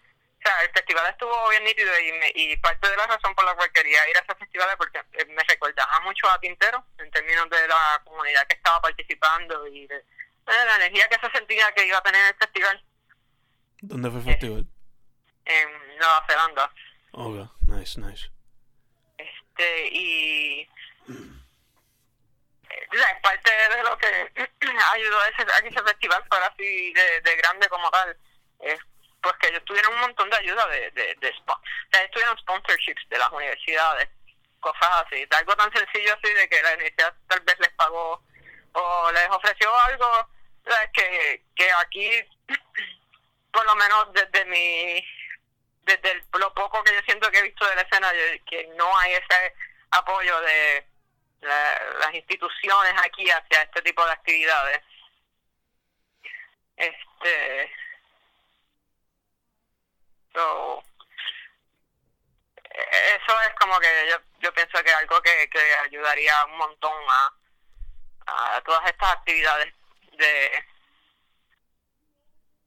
[0.62, 4.08] el festival estuvo bien nítido y, y parte de la razón por la cual quería
[4.08, 7.68] ir a ese festival es porque eh, me recordaba mucho a Tintero en términos de
[7.68, 10.04] la comunidad que estaba participando y de,
[10.46, 12.84] la energía que se sentía que iba a tener el festival.
[13.80, 14.66] ¿Dónde fue el festival?
[15.44, 16.72] En Nueva Zelanda.
[17.12, 18.30] Ok, nice, nice.
[19.18, 20.60] Este, y...
[22.68, 24.32] Eh, es parte de lo que
[24.92, 28.16] ayudó a, ese, a que ese festival fuera así de, de grande como tal.
[28.60, 28.80] Es
[29.22, 33.08] pues que ellos tuvieron un montón de ayuda de, de, de o sea, tuvieron sponsorships
[33.08, 34.08] de las universidades,
[34.60, 38.22] cosas así, algo tan sencillo así de que la universidad tal vez les pagó
[38.72, 40.28] o les ofreció algo
[40.92, 42.10] que, que aquí,
[43.52, 45.04] por lo menos desde mi,
[45.82, 48.10] desde lo poco que yo siento que he visto de la escena,
[48.46, 49.54] que no hay ese
[49.90, 50.86] apoyo de
[51.40, 54.80] las instituciones aquí hacia este tipo de actividades.
[56.76, 57.72] Este
[60.36, 60.84] So,
[62.64, 67.32] eso es como que yo, yo pienso que algo que, que ayudaría un montón a,
[68.26, 69.72] a todas estas actividades
[70.12, 70.62] de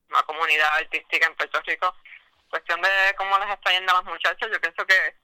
[0.10, 1.96] la comunidad artística en Puerto Rico.
[2.50, 5.16] Cuestión de cómo les está yendo a las muchachas, yo pienso que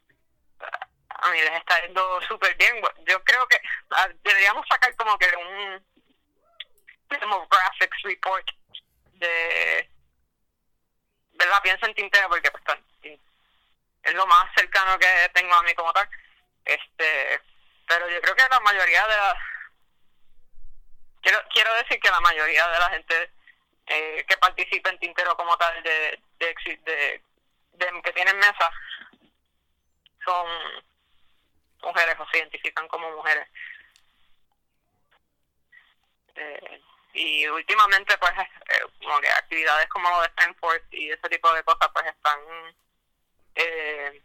[1.10, 2.79] a mí les está yendo súper bien.
[3.08, 3.60] Yo creo que
[4.21, 5.84] deberíamos sacar como que un
[7.10, 8.47] demographics report
[9.13, 9.94] de
[11.36, 11.62] ¿verdad?
[11.63, 12.80] Pienso en Tintero porque pues,
[14.04, 16.10] es lo más cercano que tengo a mí como tal.
[16.63, 17.41] Este,
[17.88, 19.39] pero yo creo que la mayoría de la...
[21.21, 23.32] Quiero, quiero decir que la mayoría de la gente
[23.88, 27.21] eh, que participa en Tintero como tal de, de, de,
[27.74, 28.71] de que tienen mesa
[30.24, 30.48] son
[31.82, 33.48] mujeres o se identifican como mujeres.
[37.15, 41.63] Y últimamente pues eh, como que actividades como lo de Stanford y ese tipo de
[41.63, 42.39] cosas pues están
[43.56, 44.21] eh,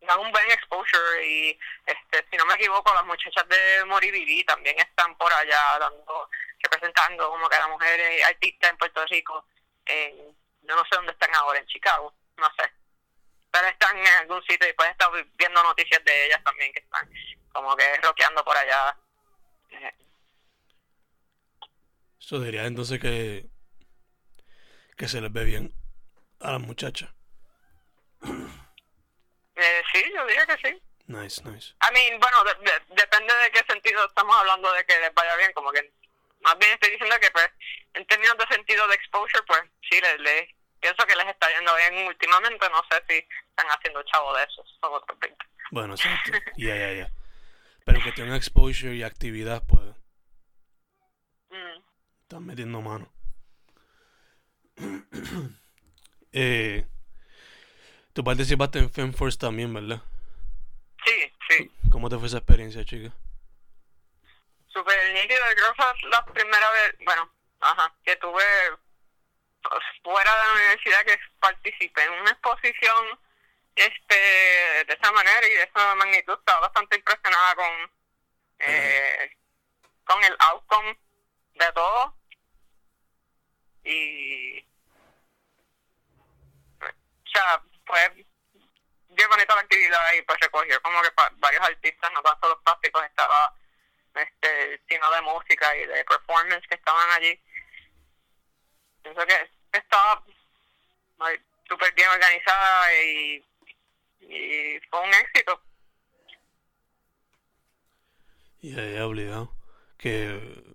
[0.00, 4.78] dan un buen exposure y este si no me equivoco las muchachas de Moribibi también
[4.78, 9.44] están por allá dando representando como que las mujeres artistas en Puerto Rico
[9.84, 10.16] en,
[10.62, 12.72] yo no sé dónde están ahora en Chicago no sé.
[13.52, 17.08] Pero están en algún sitio y he estado viendo noticias de ellas también que están
[17.52, 18.96] como que roqueando por allá.
[19.70, 19.92] Eh,
[22.20, 23.48] eso diría entonces que
[24.96, 25.74] que se les ve bien
[26.40, 27.10] a las muchachas
[29.60, 30.82] eh, sí, yo diría que sí.
[31.06, 31.74] Nice, nice.
[31.82, 32.44] I mean, bueno,
[32.88, 35.92] depende de qué sentido estamos hablando de que les vaya bien, como que
[36.40, 37.50] más bien estoy diciendo que pues
[37.94, 40.48] en términos de sentido de exposure, pues sí, les, les
[40.80, 44.78] pienso que les está yendo bien últimamente, no sé si están haciendo chavo de esos,
[44.80, 45.36] son otros 20.
[45.72, 47.10] Bueno, exacto, ya, ya, ya.
[47.84, 49.82] Pero que tengan exposure y actividad, pues...
[51.52, 51.82] Mm.
[52.30, 53.12] Están metiendo mano.
[56.32, 56.86] eh...
[58.12, 60.00] Tú participaste en FemForce también, ¿verdad?
[61.04, 61.72] Sí, sí.
[61.90, 63.12] ¿Cómo te fue esa experiencia, chica?
[64.68, 65.40] Súper nítido.
[65.56, 68.44] Creo que fue la primera vez, bueno, ajá, que tuve
[69.62, 73.18] pues, fuera de la universidad que participé en una exposición
[73.74, 74.14] este
[74.86, 76.38] de esa manera y de esa magnitud.
[76.38, 77.90] Estaba bastante impresionada con,
[78.60, 79.36] eh,
[80.04, 80.96] con el outcome
[81.54, 82.19] de todo.
[83.84, 84.60] Y.
[86.80, 88.26] O sea, fue
[89.10, 93.04] bien bonita la actividad y pues recogió como que varios artistas, no tan solo plásticos,
[93.04, 93.54] estaba
[94.14, 97.40] este sino de música y de performance que estaban allí.
[99.02, 100.24] Pienso que estaba
[101.68, 103.44] súper bien organizada y,
[104.20, 105.62] y fue un éxito.
[108.62, 109.54] Y ahí obligado.
[109.96, 110.69] Que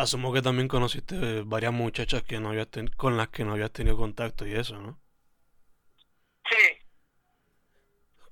[0.00, 3.96] asumo que también conociste varias muchachas que no habías con las que no habías tenido
[3.96, 4.98] contacto y eso, ¿no?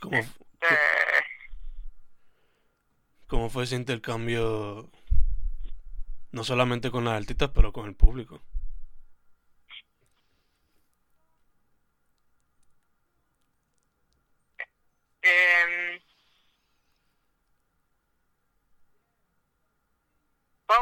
[0.01, 0.39] ¿Cómo, este,
[3.27, 4.91] ¿Cómo fue ese intercambio?
[6.33, 8.43] No solamente con las artistas, pero con el público.
[15.23, 16.01] Eh,
[20.67, 20.79] pues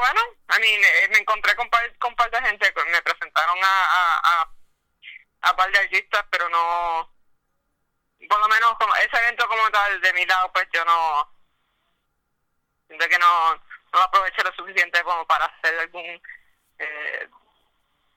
[0.58, 4.50] mí eh, me encontré con par, con par de gente, me presentaron a, a, a,
[5.42, 7.16] a par de artistas, pero no
[8.28, 11.30] por lo menos como ese evento como tal de mi lado pues yo no
[12.86, 13.54] siento que no
[13.92, 16.20] no aproveché lo suficiente como para hacer algún
[16.78, 17.28] eh,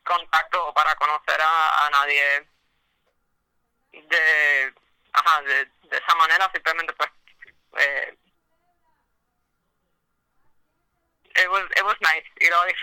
[0.04, 2.48] contacto o para conocer a, a nadie
[3.92, 4.74] de
[5.14, 7.10] ajá de esa manera simplemente pues
[7.78, 8.18] eh,
[11.36, 12.26] it was it was nice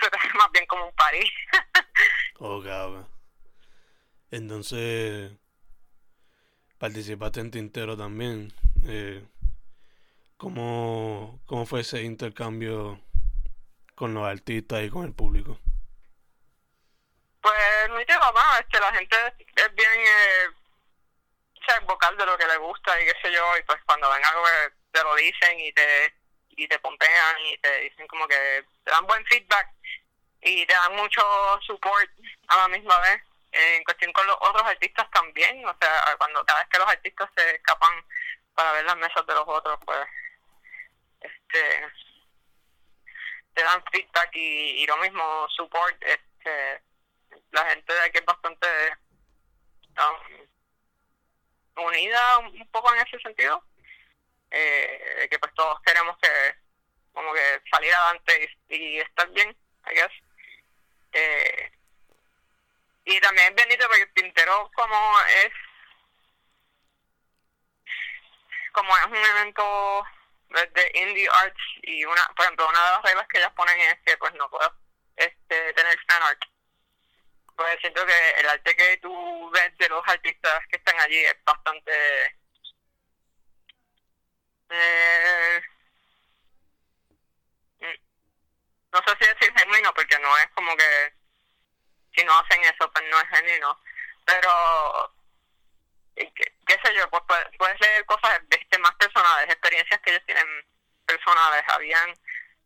[0.35, 1.31] más bien como un party
[2.39, 3.07] oh cabrón
[4.31, 5.31] entonces
[6.77, 8.53] participaste en Tintero también.
[8.87, 9.25] Eh,
[10.37, 13.01] ¿cómo, ¿Cómo fue ese intercambio
[13.95, 15.59] con los artistas y con el público?
[17.41, 20.49] Pues muy más, este, la gente es bien eh,
[21.85, 24.43] vocal de lo que le gusta y qué sé yo, y pues cuando ven algo
[24.91, 26.13] te lo dicen y te
[26.49, 29.76] y te pompean y te dicen como que te dan buen feedback
[30.47, 31.21] y te dan mucho
[31.61, 32.09] support
[32.47, 36.59] a la misma vez en cuestión con los otros artistas también, o sea, cuando cada
[36.59, 38.05] vez que los artistas se escapan
[38.53, 40.07] para ver las mesas de los otros, pues
[41.21, 41.87] este
[43.53, 46.81] te dan feedback y, lo mismo support, este
[47.51, 48.67] la gente de aquí es bastante
[49.97, 53.63] um, unida un poco en ese sentido,
[54.51, 56.55] eh, que pues todos queremos que
[57.13, 59.49] como que salir adelante y, estar bien,
[59.89, 60.26] I guess.
[61.11, 61.71] Eh,
[63.05, 65.51] y también es bonito porque Tintero como es
[68.73, 70.05] como es un evento
[70.49, 73.97] de indie arts y una por ejemplo una de las reglas que ellas ponen es
[74.05, 74.71] que pues no puedo
[75.15, 76.41] este tener fan art.
[77.55, 81.35] Pues siento que el arte que tú ves de los artistas que están allí es
[81.43, 82.35] bastante
[84.69, 85.61] eh,
[87.79, 91.13] mm, no sé si decir genuino porque no es como que
[92.15, 93.79] si no hacen eso, pues no es genuino.
[94.25, 95.13] Pero,
[96.15, 97.23] qué, sé yo, pues
[97.57, 100.47] puedes leer cosas este, más personales, experiencias que ellos tienen
[101.05, 101.63] personales.
[101.67, 102.13] Habían,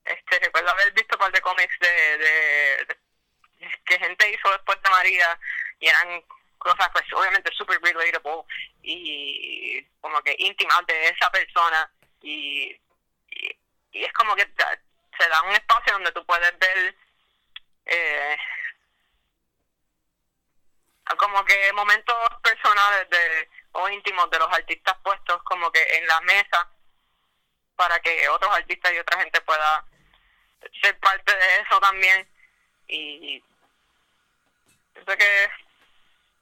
[0.06, 2.98] este recuerdo haber visto un par de cómics de, de,
[3.86, 5.40] que gente hizo después de María
[5.80, 6.24] y eran
[6.58, 8.44] cosas pues obviamente super relatable
[8.84, 12.80] y como que íntimas de esa persona y,
[13.30, 14.48] y, es como que
[15.18, 16.96] se da un espacio donde tú puedes ver
[17.86, 18.38] eh,
[21.18, 26.22] como que momentos personales de o íntimos de los artistas puestos como que en la
[26.22, 26.70] mesa
[27.76, 29.86] para que otros artistas y otra gente pueda
[30.82, 32.28] ser parte de eso también
[32.88, 33.42] y
[34.94, 35.50] pienso que es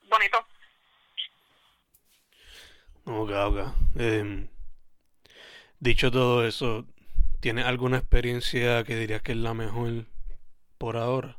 [0.03, 0.45] bonito
[3.11, 3.57] Ok, ok.
[3.97, 4.47] Eh,
[5.79, 6.85] dicho todo eso,
[7.39, 10.05] ¿tienes alguna experiencia que dirías que es la mejor
[10.77, 11.37] por ahora?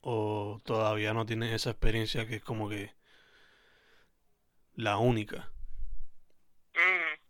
[0.00, 2.94] ¿O todavía no tienes esa experiencia que es como que
[4.74, 5.50] la única?
[6.74, 7.20] Mm.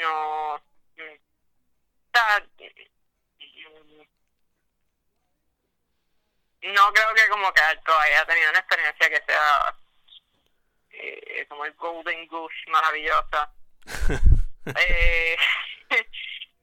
[0.00, 0.62] No.
[6.62, 9.76] No creo que como que todavía tenido una experiencia que sea
[10.90, 13.52] eh, como el Golden Goose maravillosa.
[14.66, 15.36] eh,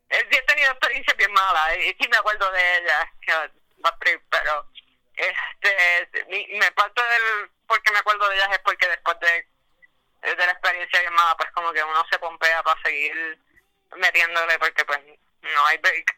[0.09, 3.07] he tenido experiencias bien malas y sí me acuerdo de ellas,
[4.30, 4.70] pero
[5.16, 6.26] este
[6.59, 9.47] me parte del porque me acuerdo de ellas es porque después de,
[10.36, 13.39] de la experiencia bien mala pues como que uno se pompea para seguir
[13.97, 14.99] metiéndole porque pues
[15.41, 16.18] no hay break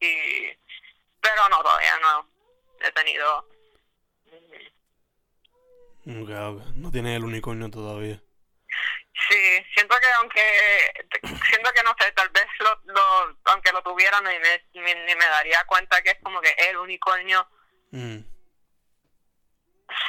[0.00, 0.58] y
[1.20, 2.28] pero no todavía no
[2.80, 3.48] he tenido
[6.04, 6.62] mm, Ok, ok.
[6.76, 8.22] No tienes el unicornio todavía.
[9.28, 10.92] Sí, siento que aunque,
[11.48, 15.14] siento que no sé, tal vez lo, lo aunque lo tuviera ni me, ni, ni
[15.16, 17.48] me daría cuenta que es como que el unicornio,
[17.92, 18.18] Mm.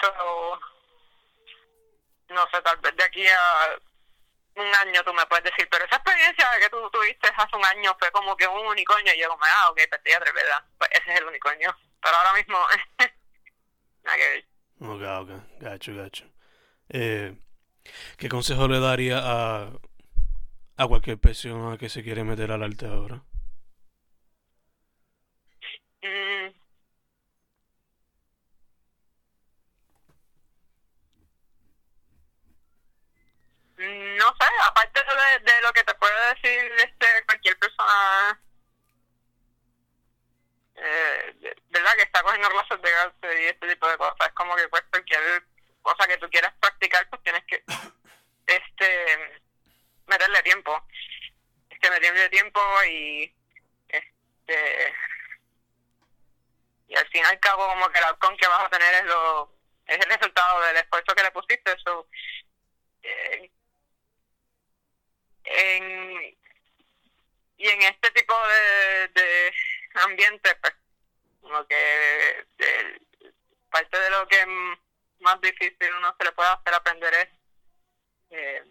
[0.02, 0.60] so,
[2.30, 3.80] no sé, tal vez de aquí a
[4.56, 7.96] un año tú me puedes decir, pero esa experiencia que tú tuviste hace un año
[8.00, 11.14] fue como que un unicornio y yo como, ah, ok, pues de verdad, pues ese
[11.14, 12.58] es el unicornio, pero ahora mismo,
[14.04, 14.46] nada que ver.
[14.82, 15.62] Ok, ok.
[15.62, 16.26] Gacho, gacho.
[16.90, 17.34] Eh,
[18.18, 19.70] ¿qué consejo le daría a,
[20.78, 23.24] a cualquier persona que se quiere meter al arte ahora?
[26.04, 26.54] Mm.
[33.78, 38.40] No sé, aparte de, de lo que te puede decir este cualquier persona,
[40.76, 41.92] eh, de- ¿verdad?
[41.96, 44.84] Que está cogiendo clases de arte y este tipo de cosas, es como que pues
[44.92, 45.44] cualquier
[45.88, 47.64] cosa que tú quieras practicar, pues tienes que
[48.48, 49.42] este
[50.08, 50.88] meterle tiempo.
[51.70, 52.60] Es que meterle tiempo
[52.90, 53.34] y
[53.90, 54.94] este
[56.88, 59.04] y al fin y al cabo como que el outcome que vas a tener es
[59.06, 59.54] lo
[59.88, 62.08] es el resultado del esfuerzo que le pusiste eso
[63.04, 63.52] eh,
[65.44, 66.38] en
[67.60, 69.54] y en este tipo de, de
[69.96, 70.74] ambiente pues
[71.42, 73.02] como que de-
[73.70, 74.46] parte de lo que
[75.20, 77.30] más difícil uno se le puede hacer aprender es
[78.32, 78.64] eh,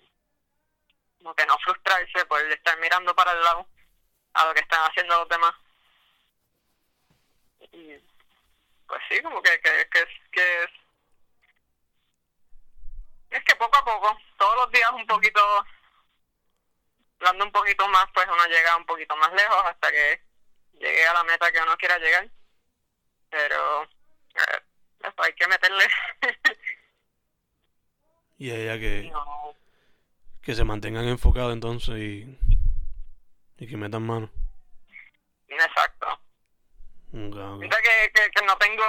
[1.19, 3.67] como que no frustrarse por estar mirando para el lado
[4.35, 5.55] a lo que están haciendo los demás.
[7.73, 7.97] Y
[8.87, 10.71] pues sí como que que, que, es- que es
[13.31, 15.41] es que poco a poco todos los días un poquito
[17.19, 20.23] dando un poquito más pues uno llega un poquito más lejos hasta que
[20.75, 22.29] llegue a la meta que uno quiera llegar.
[23.31, 24.61] Pero eh,
[25.19, 25.85] hay que meterle
[28.39, 29.57] Y ella que, no
[30.43, 32.39] que se mantengan enfocados entonces y,
[33.57, 34.31] y que metan mano.
[35.49, 37.59] exacto ok.
[37.59, 38.85] Siento que, que, que no tengo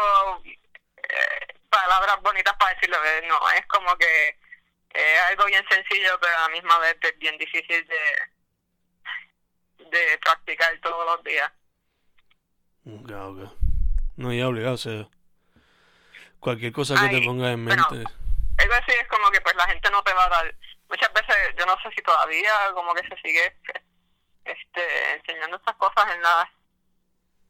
[0.97, 4.38] eh, palabras bonitas para decirlo, eh, no, es como que
[4.93, 10.78] es algo bien sencillo, pero a la misma vez es bien difícil de, de practicar
[10.82, 11.51] todos los días.
[12.86, 13.51] Ok, ok.
[14.18, 15.08] No, ya obligado, o sea,
[16.40, 17.88] cualquier cosa que te pongas en bueno.
[17.90, 18.10] mente.
[18.58, 20.56] Algo así es como que pues la gente no te va a dar,
[20.90, 23.56] muchas veces yo no sé si todavía como que se sigue
[24.46, 26.46] este enseñando estas cosas en las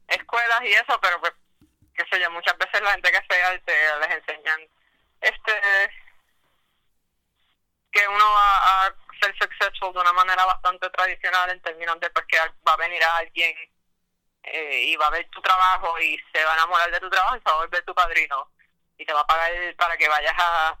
[0.08, 1.32] escuelas y eso, pero pues
[1.94, 4.60] qué sé yo, muchas veces la gente que hace arte les enseñan
[5.20, 5.52] este
[7.90, 12.26] que uno va a ser successful de una manera bastante tradicional en términos de pues
[12.26, 13.56] que va a venir a alguien
[14.42, 17.36] eh, y va a ver tu trabajo y se va a enamorar de tu trabajo
[17.36, 18.50] y se va a volver tu padrino
[18.98, 20.76] y te va a pagar para que vayas a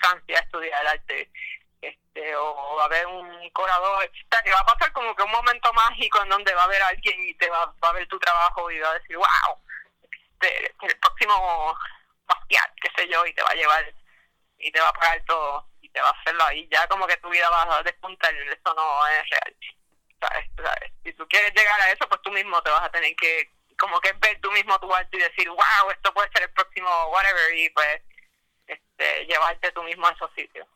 [0.00, 1.30] Francia a estudiar arte
[1.80, 5.22] este o va a haber un curador o sea que va a pasar como que
[5.22, 8.18] un momento mágico en donde va a haber alguien y te va, a ver tu
[8.18, 9.62] trabajo y va a decir wow
[10.40, 11.78] este, el próximo
[12.26, 13.94] Basquiat qué sé yo y te va a llevar
[14.58, 17.18] y te va a pagar todo y te va a hacerlo ahí ya como que
[17.18, 19.56] tu vida va a despuntar eso no es real
[20.18, 20.50] ¿sabes?
[20.56, 20.92] ¿sabes?
[21.04, 24.00] si tú quieres llegar a eso pues tú mismo te vas a tener que como
[24.00, 27.54] que ver tú mismo tu arte y decir wow esto puede ser el próximo whatever
[27.54, 28.02] y pues
[28.66, 30.66] este llevarte tú mismo a esos sitios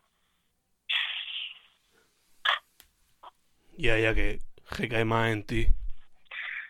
[3.81, 4.41] Ya, ya que
[4.73, 5.69] recae más en ti.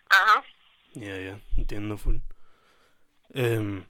[0.09, 0.45] Ajá.
[0.95, 2.19] Ya, ya, entiendo full.
[3.35, 3.85] Em,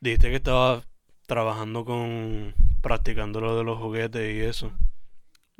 [0.00, 0.86] dijiste que estabas
[1.26, 4.70] trabajando con, practicando lo de los juguetes y eso.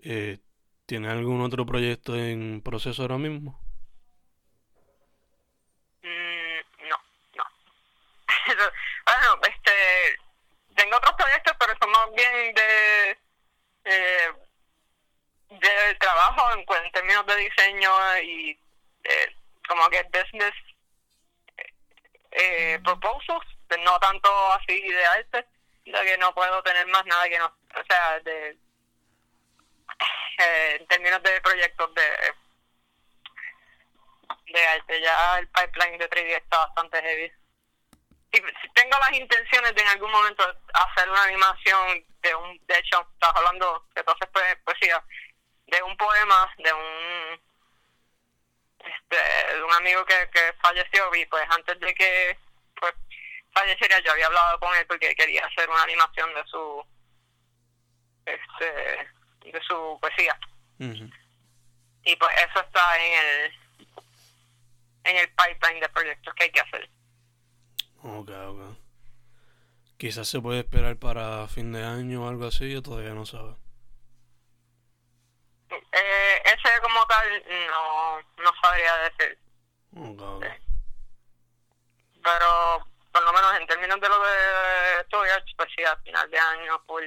[0.03, 0.39] Eh,
[0.85, 3.59] ¿Tienes algún otro proyecto en proceso ahora mismo?
[6.03, 6.97] Mm, no,
[7.37, 7.45] no.
[9.07, 9.73] bueno, este,
[10.77, 13.19] tengo otros proyectos, pero son más de,
[13.85, 14.33] eh,
[15.51, 18.59] de trabajo en, en términos de diseño y
[19.05, 19.37] eh,
[19.69, 20.55] como que business
[22.33, 23.47] eh, proposals,
[23.81, 25.47] no tanto así de arte,
[25.85, 28.59] de que no puedo tener más nada que no, o sea, de
[30.39, 32.03] eh, en términos de proyectos de
[34.47, 37.33] de arte, ya el pipeline de 3D está bastante heavy.
[38.35, 42.79] Y si tengo las intenciones de en algún momento hacer una animación de un, de
[42.79, 45.01] hecho, estás hablando que entonces pues, poesía,
[45.69, 47.41] de un poema, de un
[48.81, 52.37] este, de un amigo que, que falleció y pues antes de que
[52.81, 52.93] pues
[53.53, 56.85] falleciera yo había hablado con él porque quería hacer una animación de su
[58.27, 59.09] este
[59.53, 60.37] de su poesía.
[60.81, 63.53] Y pues eso está en el
[65.05, 66.91] en el pipeline de proyectos que hay que hacer
[68.05, 68.77] Ok, ok.
[69.97, 73.55] Quizás se puede esperar para fin de año o algo así, o todavía no sabe.
[75.71, 79.39] eh, ese como tal no no sabría decir
[79.97, 80.45] Ok, ok.
[82.23, 86.39] pero por lo menos en términos de lo de estudiar pues sí al final de
[86.39, 87.05] año full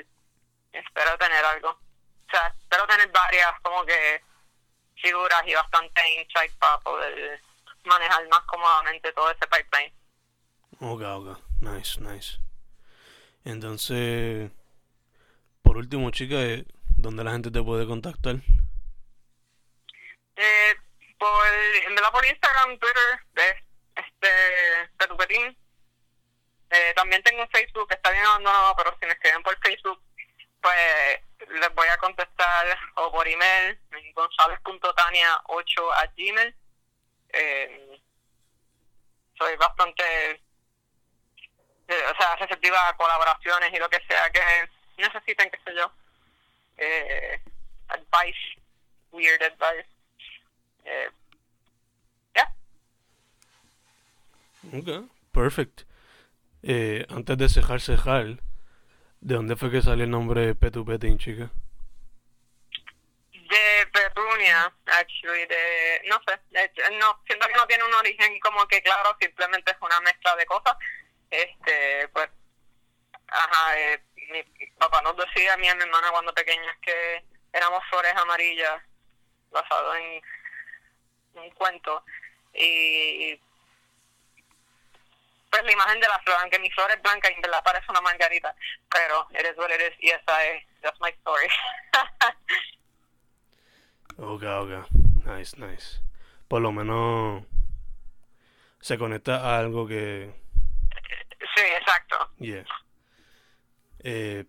[0.72, 4.22] espero tener algo o sea espero tener varias como que
[5.02, 7.42] figuras y bastante insight para poder
[7.84, 9.94] manejar más cómodamente todo ese pipeline
[10.80, 11.40] Ok, ok.
[11.62, 12.40] Nice, nice.
[13.44, 14.52] Entonces,
[15.62, 16.66] por último, chica, eh,
[16.98, 18.36] ¿dónde la gente te puede contactar?
[20.36, 20.76] Eh,
[21.18, 21.48] por,
[21.88, 23.64] en verdad por Instagram, Twitter, eh,
[23.96, 25.58] este, Petupetín.
[26.70, 30.02] Eh, también tengo un Facebook está bien abandonado, pero si me escriben por Facebook,
[30.62, 36.56] pues les voy a contestar o por email en gonzález.tania8 a gmail.
[37.30, 38.02] Eh,
[39.38, 40.44] soy bastante,
[41.94, 44.42] o sea, receptiva a colaboraciones y lo que sea que
[44.98, 45.92] necesiten, qué sé yo.
[46.78, 47.42] Eh,
[47.88, 48.60] advice,
[49.12, 49.88] weird advice.
[50.86, 51.10] Eh,
[52.36, 52.54] ya.
[54.74, 55.82] Ok, perfect.
[56.64, 58.26] Eh, antes de cejar, cejar,
[59.22, 61.50] ¿de dónde fue que salió el nombre Petu Petín, chica?
[63.32, 68.68] De Petunia, actually, de, no sé, de- no, siento que no tiene un origen como
[68.68, 70.76] que claro, simplemente es una mezcla de cosas.
[71.30, 72.30] Este, pues,
[73.28, 74.02] ajá, eh,
[74.32, 74.44] mi
[74.78, 77.24] papá nos decía a mí y a mi hermana cuando pequeñas que
[77.54, 78.82] éramos flores amarillas,
[79.52, 80.22] basado en
[81.36, 82.04] un cuento,
[82.54, 83.40] y
[85.50, 87.86] pues la imagen de la flor, aunque mi flor es blanca y en verdad parece
[87.90, 88.56] una margarita,
[88.92, 91.48] pero is what it is, y esa es, that's my story.
[94.20, 94.90] Ok, ok.
[95.26, 96.02] Nice, nice.
[96.48, 97.44] Por lo menos
[98.80, 100.34] se conecta a algo que...
[101.58, 102.16] sí, exacto.
[102.40, 102.66] Yeah.
[104.00, 104.46] Eh,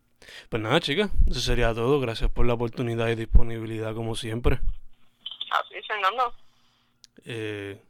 [0.48, 2.00] pues nada, chica, eso sería todo.
[2.00, 4.60] Gracias por la oportunidad y disponibilidad como siempre.
[5.50, 6.34] Así, Fernando.
[7.24, 7.80] Eh,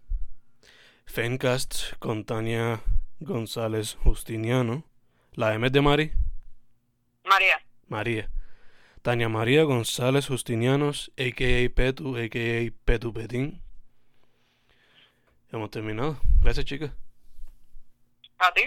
[1.07, 2.81] Fencast con Tania
[3.21, 4.85] González Justiniano.
[5.33, 6.12] La M es de Mari.
[7.25, 7.61] María.
[7.89, 8.31] María.
[9.03, 11.75] Tania María González Justinianos, a.k.a.
[11.75, 12.73] Petu, a.k.a.
[12.85, 13.62] Petu Petín.
[15.51, 16.19] Hemos terminado.
[16.43, 16.91] Gracias, chicas.
[18.39, 18.62] A ti.